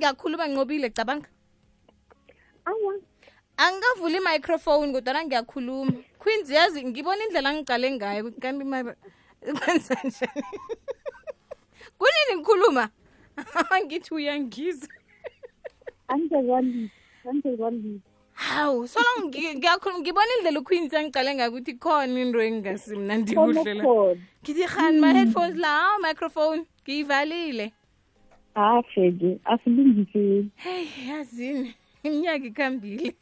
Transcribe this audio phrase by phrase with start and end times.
[0.00, 1.28] ngiyakhuluma nqobile cabanga?
[2.64, 2.94] Awa.
[3.56, 5.92] Angikavuli i-microphone kodwana ngiyakhuluma.
[6.18, 8.64] Queens yazi ngibona indlela ngicale ngayo kanti
[9.56, 10.42] kwenza njani
[11.98, 12.88] kunini ngikhuluma?
[13.84, 14.88] Ngithi
[16.08, 18.00] angizazalisa
[18.32, 19.10] hawu solo
[20.00, 24.20] ngibona indlela uqueens angicale ngayo ukuthi khona into engasimnandi kuhle la khona.
[24.42, 27.72] Ngithi hani ma-headphones la hawu microphone ngiyivalile.
[28.68, 31.74] Afeke asilungiseni heyi yazini?
[32.02, 33.14] Iminyaka ikhambile.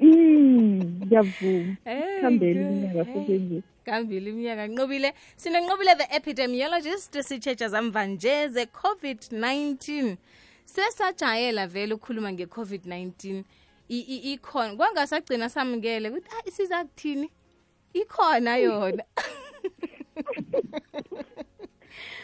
[0.00, 1.76] Mm, ngiyavuma.
[1.84, 10.16] Hey, khambele iminyaka futhi nje kambili iminyaka nqobile sinonqobile the epidemiologist sitsheja zamva nje ze-covid-19
[10.64, 13.42] sesajayela vele ukukhuluma nge-covid-19
[13.88, 17.30] I- i- ikhona kwangasagcina samukele ukuthi ah isiza kuthini?
[17.94, 19.04] Ikhona yona.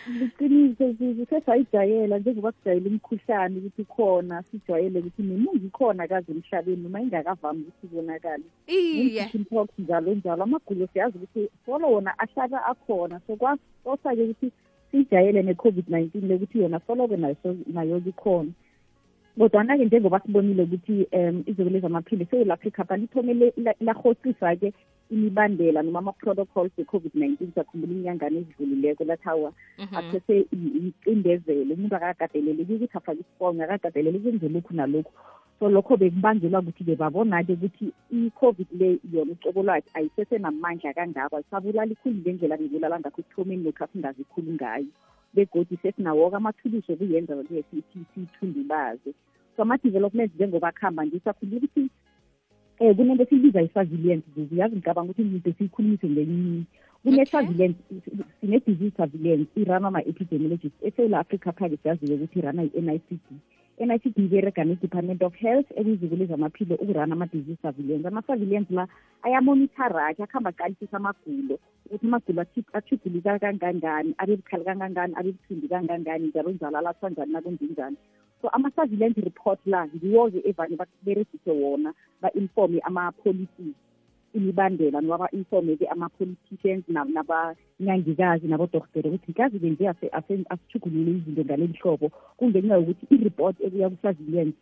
[0.07, 7.01] liqiniso sisi sesayijayela njengoba sijayele imikhuhlane ukuthi ikhona sijwayele ukuthi miningi ikhona kazi emhlabeni noma
[7.01, 8.45] ingakavami ukuthi ibonakale.
[8.67, 9.29] Iye.
[9.51, 13.21] Pox njalo njalo amagulo siyazi ukuthi solo wona ahlala akhona.
[13.27, 14.53] So kwasosa-ke ukuthi
[14.91, 17.17] sijayele ne-covid-19 lekuthi yona solo-ke
[17.67, 18.51] nayo ikhona.
[19.39, 24.73] Kodwana-ke njengoba sibonile ukuthi um iziko lezamaphilo esewula afrika balithome le- la- lahosisa-ke
[25.11, 29.53] imibandela noma ama-protocols e-covid-19 sakhumbula inyangane ezidlulileko lathawa
[29.99, 35.13] athethe incindezelo umuntu akakateleleki ukuthi afake isifonyo akakateleleki kwenze lokhu nalokhu.
[35.59, 42.19] So lokho bekubangelwa ukuthi-ke babona-ke ukuthi i-covid le yona ucoko lwakhe ayisesenamandla kangako ayisabulala ikhulu
[42.19, 44.91] ngendlela bebulala ngakho ekuthomeni lokhu asingazi ikhulu ngayo.
[45.35, 49.13] Begodi sesinawo-ke amathulusi okuyenza-ke siyithundubaze
[49.57, 51.91] so ama-developments njengoba kuhamba ngisakhumbula ukuthi
[52.83, 54.27] um kunento siyibiza i-surveillance
[54.61, 56.65] yazi ngicabanga ukuthi ngide siyikhulumise imini
[57.03, 57.79] kune-surveillance
[58.41, 63.27] sine-disease surveillance irana ama-epidemiologist esewula africa phake siyaziwe ukuthi irana i-n i c d.
[63.81, 68.09] NICD iberega ne-Department of Health ekuyiziko lezamaphilo ukurana ama-disease surveillance.
[68.09, 68.87] Ama-surveillance la
[69.23, 72.41] ayamonithara-ke akuhamba aqalisisa amagulo ukuthi amagulo
[72.73, 77.97] athugulika kangangani abe bukhali kangangani abe buthimbi kangangani njalo njalo alatshwa njani nakunje njani.
[78.43, 83.77] So ama-surveillance report la ngiwo-ke evane bakuberegise wona ba-informe ama-policies
[84.35, 89.89] imibandela noma ba-informe-ke ama-politicians nabanyangikazi nabodoktere ukuthi kazi-ke nje
[90.51, 94.59] asithugulule izinto ngaleli hlobo kungenxa yokuthi i-report ebuya ku-surveillance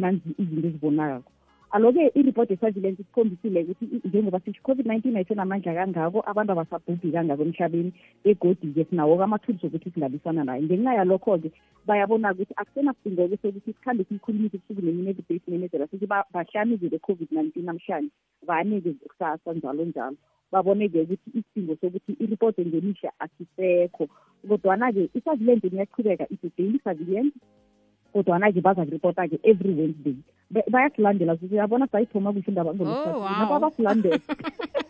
[0.00, 1.30] nanzi izinto ezibonakako.
[1.70, 7.92] Alo-ke i-report ye-surveillance ikhombisile ukuthi njengoba sisho i-covid-19 ayisenamandla kangako abantu abasabhubhi kangako emhlabeni
[8.24, 11.52] begodi-ke sinawo-ke amathulusi okuthi singabisana nayo ngenxa yalokho-ke
[11.86, 18.12] bayabona ukuthi akusenasidingo-ke sokuthi sikhambe siyikhulumise kusuku nemini everyday simemezela sithi bahlanu-ke be-covid-19 namhlanje.
[18.46, 20.16] Vane-ke kusasa njalo njalo.
[20.52, 24.08] Babone-ke ukuthi isidingo sokuthi i-report engenisha asisekho.
[24.48, 27.36] Kodwana-ke i-surveillance iyachubeka is a daily surveillance
[28.12, 30.16] kodwana-ke bazakuripota-ke every wednesday.
[30.50, 33.28] Bayasilandela ukuthi yabona sayithoma kuhle indaba Oh, wow.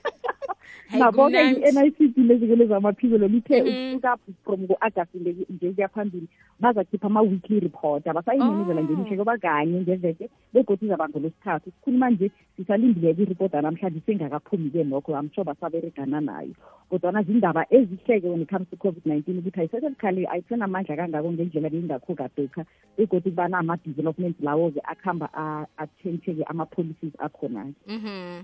[0.96, 1.60] nabo basilandela Hayi, nabo-ke kumnandi.
[1.68, 3.68] i-NICD leziko lezamaphilo lithe Mhm.
[3.68, 6.28] ukusuka from ngo-agast nje nje kuya phambili
[6.60, 8.84] bazakhipha ama-weekly report abasayimemezela Oh.
[8.84, 15.30] ngemisho yoba kanye ngeveke begodwa izaba ngolwesithathu sikhuluma nje sisalindileke iripoti namhlanje sengakaphumi-ke nokho am
[15.34, 16.54] sure basaberegana nayo
[16.90, 22.64] kodwana zindaba ezihleke when it comes to covid-19 ukuthi ayisesebukhali ayisenamandla kangako ngendlela beyingakho kadokha
[22.96, 25.28] begodwa kuba nama-developments lawo-ke akuhamba
[25.76, 28.42] a-change-ke ama-policies akhona-ke Mhm.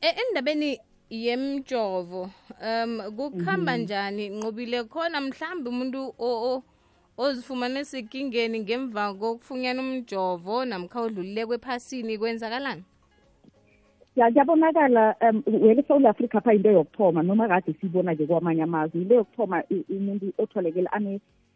[0.00, 0.78] E- endabeni
[1.10, 2.30] yemjovo.
[2.62, 4.28] Um kukhamba njani?
[4.28, 6.14] Nqobile khona mhlawumbe umuntu
[7.18, 12.84] ozifumane sekingeni ngemva kokufunyana umjovo namkha odlulileko ephasini kwenzakalani?
[14.16, 19.14] Ya kuyabonakala um wele esouth africa apha into yokuthoma noma kade siyibona-ke kwamanye amazwe into
[19.14, 20.88] yokuthoma umuntu otholekele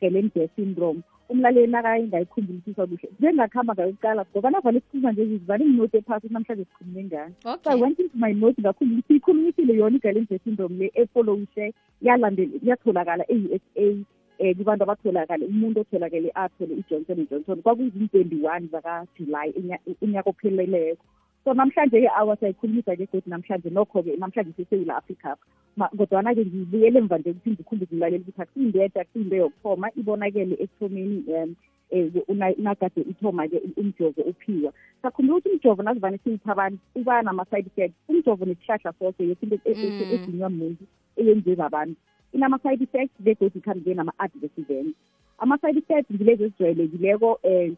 [0.03, 1.03] ane-gelen syndrome.
[1.28, 7.05] Umlaleli nakayingayikhumbulisa kuhle njengakuhamba ngayokuqala ngoba navale sikhuluma nje zivale inoti ephasi ukuthi namhlanje sikhulume
[7.05, 7.82] ngani so i okay.
[7.82, 11.72] went into my notes ngakhumbula ukuthi ikhulumisile yona i-galen syndrome le efolowise
[12.03, 14.04] yalandela yatholakala e-u s a
[14.39, 17.63] um kubantu abatholakale umuntu otholakele athole i-johnson and johnson.
[17.63, 21.04] Kwakuyizi-twenty-one zakajuly unya- unyaka opheleleko.
[21.44, 25.36] So namhlanje-ke awa siyayikhulumisa-ke godi namhlanje nokho-ke namhlanje sisewula afrika.
[25.76, 31.54] Ma- kodwana-ke ngibuyele emva nje ukuthi ngikhumbuze umlaleli ukuthi akusiyindeda akusiyinto yokuthoma ibonakele ekuthomeni um
[31.92, 37.96] um nagade ithoma-ke umjovo uphiwa sakhumbula ukuthi umjovo nazivane siwupha abantu uba nama-side effects.
[38.08, 40.14] Umjovo nesihlahla soke yoke into e- e- Mm.
[40.14, 40.84] edinywa muntu
[41.16, 41.96] eyenziwe babantu.
[42.32, 44.96] Inama-side effects begodu ikhambe nama-adverse events.
[45.38, 47.76] Ama-side effects ngilezi ezijwayelekileko um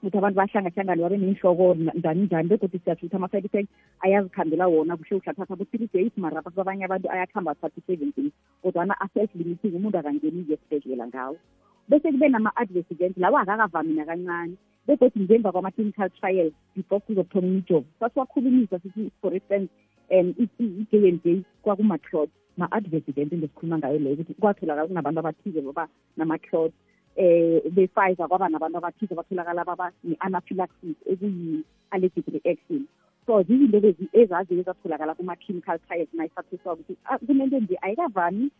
[0.00, 4.96] ukuthi abantu bahlangahlangane babe ney'nhloko na- njani njani begodwa siyatsho ukuthi ama-side effects ayazikhambela wona
[4.96, 8.32] kusho uhlathatha bo-three days mara kwabanye abantu ayakuhamba athatha i-seven days
[8.62, 11.36] kodwana a-self limiting umuntu akangeni-ke esibhedlela ngawo.
[11.88, 14.56] Bese kube nama-adverse events lawo akakavami nakancane
[14.86, 17.84] begodwa ngemva kwama-clinical trials before kuzokuthoma imijovo.
[18.00, 19.68] Sasiwakhulumisa sithi for instance
[20.10, 25.88] um i-j and j kwakumaclot ma-adverse event engesikhuluma ngayo leyo ukuthi kwatholakala kunabantu abathize baba
[26.16, 26.72] nama-clot
[27.20, 32.88] eh be-Pfizer kwaba nabantu abathize batholakala baba ne-anaphylaxis ekuyi-allergic reaction.
[33.26, 38.50] So zizinto lezi ezaziyo ezatholakala kuma-clinical trials nayisathiswa ukuthi ah, kunento nje ayikavami.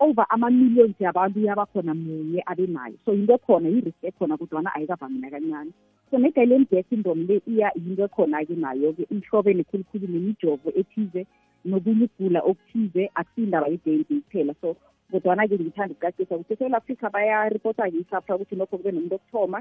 [0.00, 5.72] Over ama-millions yabantu yabakhona munye abe nayo so yinto ekhona yi-risk ekhona kodwana ayikavami nakancane.
[6.10, 9.06] So ne-galen bear syndrome le iya yinto ekhona-ke nayo-ke.
[9.10, 11.26] Ihlobene khulukhulu nemijovo ethize
[11.64, 14.76] nokunye ukugula okuthize akusiyindaba ye-dnb kuphela so
[15.10, 19.58] kodwana-ke ngithanda ukucacisa ukuthi eSouth Africa bayaripota-ke isapha ukuthi nokho kube nomuntu okuthoma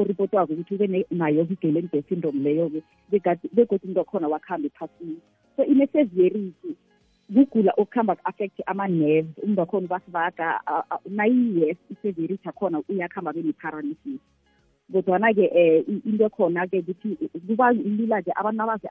[0.00, 2.82] oripotwako ukuthi ube nayo i-galen bear syndrome leyo-ke
[3.54, 5.20] begodwa umuntu wakhona wakuhamba ephasini
[5.56, 6.72] so ine-severity
[7.34, 10.60] kugula okuhamba ku-affect ama-nerves umuntu wakhona ubasibaga
[11.06, 14.20] nayi-yes i-severity akhona uyakuhamba bene-paralysis
[14.92, 15.46] kodwana-ke
[15.88, 18.86] um into ekhona-ke ukuthi kuba lula-ke abantu abazi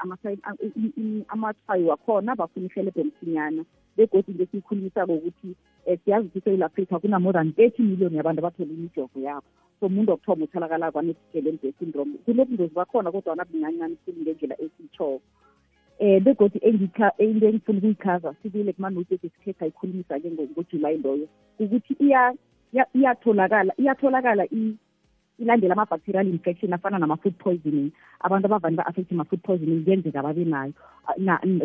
[1.28, 3.66] amatshwayo wakhona bafuna ihelebho msinyana
[4.00, 5.50] begodi into esiyikhulumisako ukuthi
[5.88, 9.48] um siyazi ukuthi eSouth Africa kuna-more than thirty million yabantu abathola imijovo yabo.
[9.80, 15.22] So umuntu wokuthoma utholakala kwane-galen syndrome kunobungozi bakhona kodwana buncancane khulu ngendlela esiyitshoko
[16.00, 21.28] eh begodi engikha into engifuna ukuyichaza sibile kuma-notes esikhetha ikhulumisa-ke ngojulayi loyo
[21.60, 21.94] ukuthi
[22.94, 24.44] iyatholakala iyatholakala
[25.40, 27.92] ilandela ama-bacterial infection afana nama-food poisoning.
[28.22, 30.74] Abantu abavane ba-affect ma-food poisoning kuyenzeka babe nayo.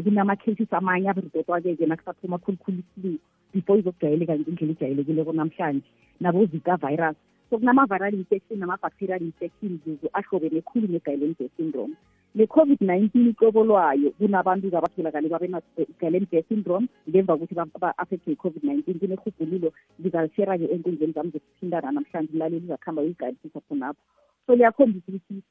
[0.05, 3.19] Kunama-cases amanye aberidotwa-ke-ke nakusaphuma khulukhulu iflu
[3.53, 5.87] before izokujwayeleka ngendlela ejwayelekileko namhlanje.
[6.21, 7.17] Nabo-zika virus
[7.51, 11.95] so kunama-viral infection nama-bacterial infection zuzu ahlobene khulu ne-galen bear syndrome.
[12.35, 19.69] Le-covid-19 icobo lwayo kunabantu-ke abatholakale babe-galen bear syndrome ngemva kokuthi ba-affecthe yi-covid-19 kunehubhululo
[20.01, 24.03] ngizalishera-ke enkundleni zami zokuthintana namhlanje umlaleli uzakuhamba uyiqalisisa khonapho
[24.47, 25.43] so liyakhombisa ukuthi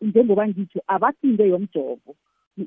[0.00, 2.14] njengoba ngitsho abasinde yomjovo.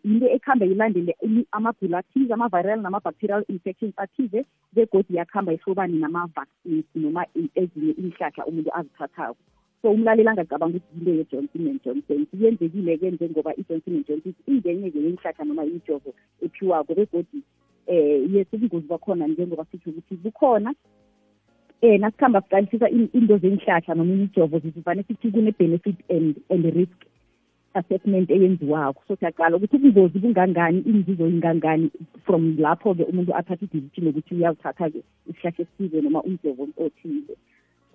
[0.04, 1.14] Into ekuhamba ilandele
[1.52, 7.26] amagulo athize ama-viral nama-bacterial infections athize begodi yakuhamba ihlobane nama-vaccines noma
[7.56, 9.38] ezinye iinhlahla umuntu azithathako.
[9.86, 12.28] So umlaleli angacabanga ukuthi yinto ye-johnson and johnson.
[12.42, 17.40] Yenzekile-ke njengoba i-johnson and johnson ingenye-ke yenhlahla noma imijovo ephiwako begodi
[17.88, 20.74] um yes ubungozi bakhona njengoba sitsho ukuthi bukhona.
[21.82, 27.06] Um nasikhamba siqalisisa into zenhlahla noma imijovo zivane sithi kune-benefit and, and risk
[27.74, 29.04] assessment eyenziwako.
[29.08, 31.92] So siyaqala ukuthi ubungozi bungangani inzuzo ingangani
[32.26, 37.38] from lapho-ke umuntu athathe i-decision yokuthi uyawuthatha-ke isihlahla esithize noma umjovo othile.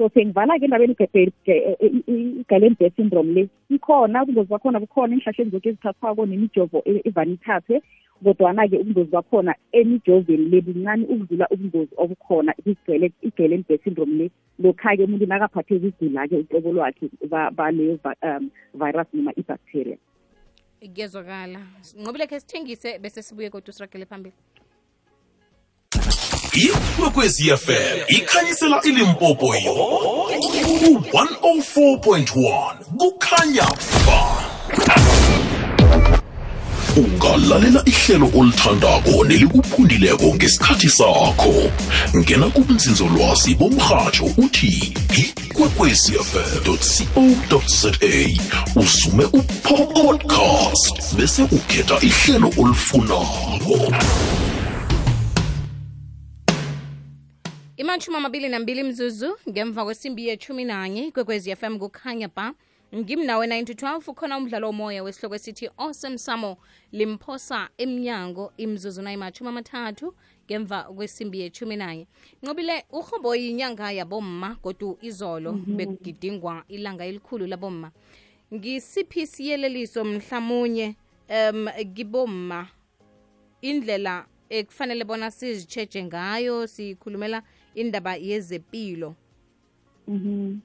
[0.00, 3.48] So sengivala-ke endabeni i-galen bear syndrome le.
[3.68, 7.82] Ikhona ubungozi bakhona bukhona enhlahleni zoke ezithathwako nemijovo evane ithathwe.
[8.24, 14.30] Kodwana-ke ubungozi bakhona emijoveni le buncane ukudlula ubungozi obukhona i-galen bear syndrome le.
[14.58, 17.06] Lokha-ke umuntu nakaphatheke igula-ke uqobo lwakhe
[17.56, 19.98] baleyo um virus noma i-bacteria.
[20.80, 21.60] Kuyezwakala
[22.00, 24.34] nqobile khe sithengise bese sibuye kodwa siragele phambili.
[26.52, 33.66] Ikwekwezi fm ikhanyisela ilimpopo yonke ku-104.1 kukhanya
[34.06, 34.50] ba
[36.96, 41.70] ungalalela ihlelo olithandako nelikuphundileko ngesikhathi sakho.
[42.16, 46.78] Ngena kubunzinzolwazi bomrhatsho uthi ikwekwecfm
[47.48, 47.90] co za
[48.76, 53.94] usume upodcast bese ukhetha ihlelo olifunako.
[57.80, 62.54] Imashumi amabili nambili mzuzu ngemva kwesimbi yechumi nanye ikwekwezi fm kukhanya ba
[62.94, 66.56] ngimnawe 912 ukhona umdlalo womoya wesihloko esithi awesome samo
[66.92, 70.14] limphosa emnyango imzuzu nayimashumi amathathu
[70.46, 72.06] ngemva kwesimbi yechumi nanye.
[72.42, 75.76] Nqobile uhobo yinyanga yabomma godu izolo mm -hmm.
[75.76, 77.90] bekugidingwa ilanga elikhulu labomma.
[78.54, 80.96] Ngisiphi siyeleliso mhlamunye
[81.28, 82.68] um kibomma?
[83.62, 87.42] Indlela ekufanele bona sizitsheje ngayo sikhulumela
[87.74, 89.14] indaba yezempilo
[90.08, 90.60] mhm.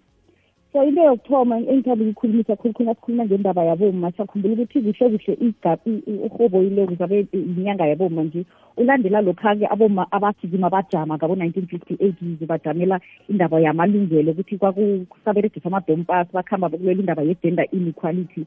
[0.75, 6.85] So into yokuthoma engithanda ukuyikhulumisa khulukhulu nasikhuluma ngendaba yaboma siyakhumbula ukuthi kuhle kuhle uhobo ile
[6.99, 8.45] zabe inyanga yaboma nje.
[8.77, 16.33] Ulandela lokha-ke aboma abagijima bajama ngabo-nineteen fifty eight yize bajamela indaba yamalungelo ukuthi kwakusaberegisa amadompasi
[16.33, 18.45] bakuhamba bokulela indaba ye-gender inequality.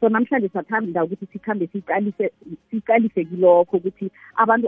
[0.00, 2.32] So namhlanje sathanda ukuthi sikhambe siqalise
[2.70, 4.66] siqalise kilokho ukuthi abantu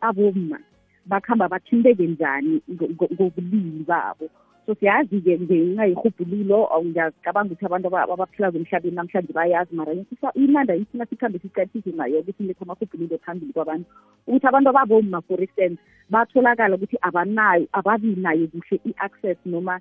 [0.00, 0.60] aboma
[1.10, 4.26] bakuhamba bathinteke njani ngobulili babo.
[4.66, 9.92] So siyazi-ke ngenxa yerhubhululo ngiyacabanga ukuthi abantu abaphila emhlabeni namhlanje bayazi mara
[10.34, 13.86] inanda yifuna sikhambe sicathise nayo ukuthi letha amahubhululo phambili kwabantu.
[14.26, 15.78] Ukuthi abantu ababoma for instance
[16.10, 19.80] batholakala ukuthi abanayo ababi nayo kuhle i-access noma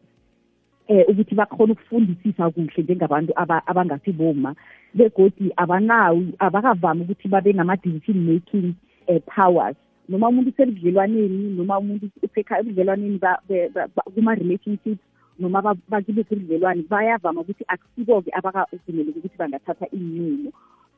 [0.87, 4.55] eh ukuthi bakhona ukufundisisa kuhle njengabantu aba- abangasiboma
[4.93, 8.73] begodi abanawo abakavami ukuthi babe nama-decision making
[9.07, 9.77] eh, powers.
[10.09, 15.03] Noma umuntu usebudlelwaneni noma umuntu usekhaya ebudlelwaneni ba- be- ba- ba- kuma-relationships
[15.39, 20.51] noma ba- bakibuphi ubudlelwane bayavama ukuthi akusibo-ke abakavumeleki ukuthi bangathatha iy'nqumo.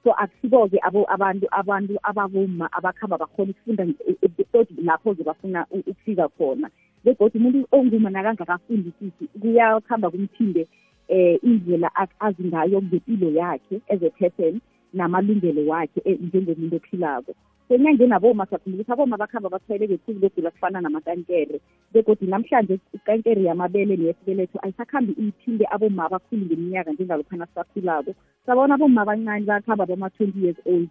[0.03, 5.83] So akusibo-ke abo abantu abantu ababoma abakhamba bakhona ukufunda e- e- begodu lapho-ke bafuna u-
[5.91, 6.69] ukufika khona.
[7.03, 10.67] Begodwa umuntu onguma nakangakafundisisi kuyakhamba kumthinde
[11.07, 14.61] eh indlela a- azi ngayo ngempilo yakhe as a person
[14.93, 17.33] namalungelo wakhe eh, njengomuntu ophilako.
[17.71, 21.61] So enyangeni aboma sakhumbula ukuthi aboma bakhamba bathwayeleke khulu begula kufana namakankere
[21.93, 28.11] begodi namhlanje ikankere yamabele neyesibeletho ayisakhambi iphinde aboma abakhulu ngeminyaka njengalophana sisakhulako
[28.45, 30.89] sabona aboma abancane bakhamba bama-twenty years old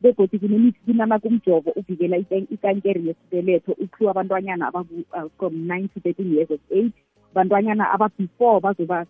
[0.00, 6.00] begodi kunemithi kunama kumjovo uvikela iten- ikankere yesibeletho uphiwa abantwanyana abaku- uh, from nine to
[6.00, 6.92] thirteen years of age
[7.34, 9.06] bantwanyana aba-before bazoba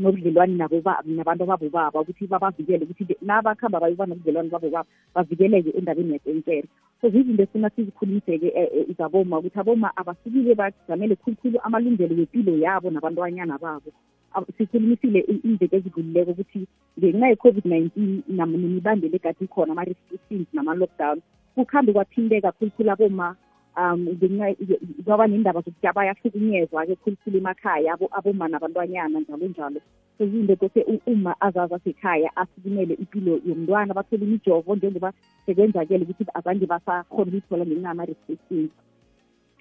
[0.00, 6.12] nobudlelwane nabo ba- nabantu ababobaba ukuthi babavikele ukuthi be- nabakhamba bayoba nobudlelwane babobaba bavikeleke endabeni
[6.16, 6.68] yakankere.
[7.00, 13.58] So zizinto esifuna sizikhulumise-ke um zaboma ukuthi aboma abasukile bajamele khulukhulu amalungelo wempilo yabo nabantwanyana
[13.58, 13.92] babo.
[14.32, 16.66] Ab- sikhulumisile i- iveki ezidlulileko ukuthi
[16.98, 21.18] ngenxa ye-covid-19 nam- nemibandela egade ikhona ama-restrictions nama-lockdown
[21.54, 23.36] kukhambe kwathinteka khulukhulu aboma
[23.80, 29.80] um ngenxa ye- kwaba nendaba zokuthi bayahlukunyezwa-ke khulukhulu emakhaya abo- aboma nabantwanyana njalo njalo.
[30.18, 35.12] So zinto kose u- uma azazi asekhaya asukumele impilo yomntwana bathole imijovo njengoba
[35.46, 38.70] sekwenzakele ukuthi azange basakhona ukuyithola ngenxa yama-restrictions.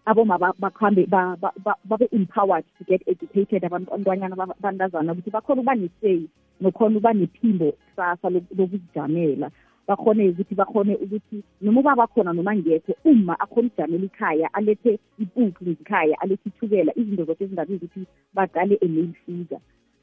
[0.05, 5.31] Aboma ba- bakhambe ba- ba- ba- babe-empowered to get educated abantu- abantwanyana baba- bantazana ukuthi
[5.31, 6.27] bakhona ukuba ne-say
[6.61, 9.51] nokhona ukuba nephimbo kusasa loku- lokuzijamela.
[9.89, 14.91] Bakhone ukuthi bakhone ukuthi noma ubaba khona noma ngekho uma akhona ukujamela ikhaya alethe
[15.23, 19.59] ipuphu ngekhaya alethe ithukela izinto zoke ezingabizi ukuthi baqale a-mail figure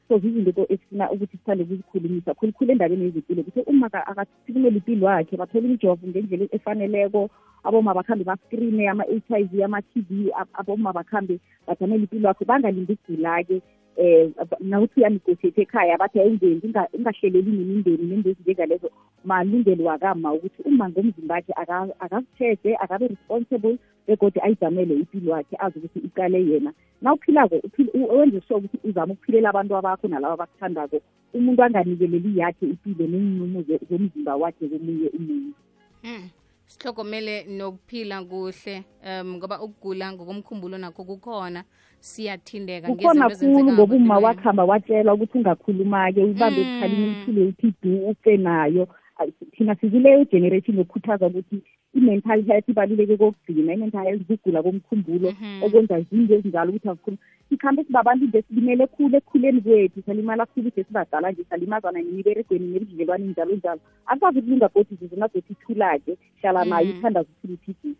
[0.07, 5.37] so zizinto esifuna ukuthi sithande ukuzikhulumisa khulukhulu endabeni yezempilo ukuthi uma ka- akathikumele impilo yakhe
[5.37, 7.29] bathole imijovo ngendlela efaneleko.
[7.63, 12.93] Aboma bakhambe baskrine ama-h i v ama-t v ab- aboma bakhambe bajamele impilo yakho bangalindi
[12.93, 13.61] ukugula-ke
[13.97, 18.89] eh nawuthi uyanegotiate ekhaya bathi ayingenzi ingahleleli nemindeni nento ezinjengalezo
[19.25, 23.77] malungelo wakama ukuthi uma ngomzimba wakhe aka- akazitshede akabe responsible
[24.07, 26.73] begodi ayijamele impilo yakhe azi ukuthi iqale yena.
[27.01, 31.01] Na uphilako uphil- u- wenze sure ukuthi uzama ukuphilela abantu abakho nalabo abakuthandako
[31.33, 35.53] umuntu anganikeleli yakhe impilo neenqumo ze- zomzimba wakhe komunye umuntu.
[36.01, 36.29] Hmm.
[36.67, 41.63] sihlogomele nokuphila kuhle um ngoba ukugula ngokomkhumbulo nakho kukhona.
[41.99, 44.25] Siyathindeka kukhona ngezinto khulu ezenzekako ngoba uma empilweni.
[44.25, 46.69] wakuhamba watshelwa ukuthi ungakhuluma-ke ubambe Mm.
[46.69, 48.87] ekhalini uthule uthi du ufe nayo
[49.19, 51.61] Ay, thina sikileyo generation yokukhuthaza ukuthi
[51.93, 55.63] i-mental health ibaluleke kokugcina i-mental health kugula komkhumbulo Mhm.
[55.63, 60.83] okwenza izinto ezinjalo ukuthi azikhuluma sikhambe sibabantu nje silimele khulu ekukhuleni kwethu salimala khulu nje
[60.83, 66.91] sibadala nje salimazana nemiberegweni nebudlelwaneni njalo njalo akwazi ukulunga godi zizonagoti ithula-ke hlala nayo Mm.
[66.91, 67.95] ithandaza uthula iphisi U-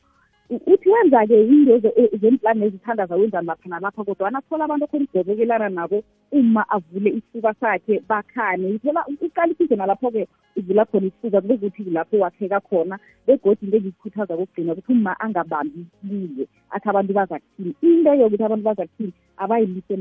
[0.50, 5.70] uthi wenza-ke into ze- e- zemplani ezithandaza wenza lapha nalapha kodwana athola abantu akhona ukugobekelana
[5.70, 8.68] nabo uma avule isifuba sakhe bakhane.
[8.76, 10.28] Uthola uqala isize nalapho-ke
[10.58, 15.86] uvula khona isifuba kube kuthi lapho wakheka khona begodi into engiyikhuthaza kokugcina ukuthi uma angabambi
[16.02, 19.98] kuye athi abantu baza kuthini into yokuthi abantu baza kuthini abayilise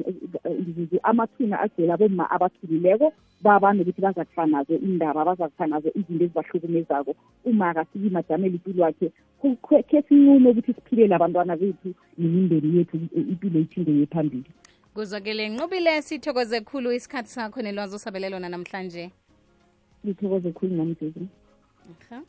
[0.50, 3.12] ngizuzu amathuna agcwele aboma abathulileko
[3.42, 9.35] baba nokuthi bazakufa nazo indaba bazakufa nazo izinto ezibahlukumezako uma akasiki majamela impilo yakhe ku-
[9.88, 12.96] khe sinqume ukuthi siphilele abantwana bethu nemindeni yethu
[13.32, 14.50] impilo ithinde ye phambili
[14.94, 19.10] kuzwakele nqubile sithokoze khulu isikhathi sakho nelwazi osabelelona namhlanje
[20.04, 21.28] ngithokoze khulu nami Susan.
[22.10, 22.22] Aha.